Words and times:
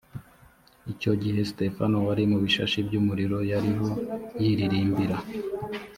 icyo 0.93 1.11
gihe 1.21 1.39
sitefano 1.49 1.97
wari 2.07 2.23
mu 2.31 2.37
bishashi 2.43 2.77
by’umuriro 2.87 3.37
yariho 3.51 3.89
yiririmbira 4.41 5.15